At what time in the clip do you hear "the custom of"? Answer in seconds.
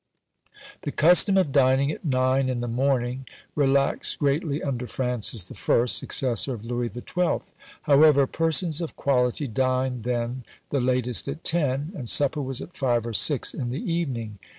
0.81-1.51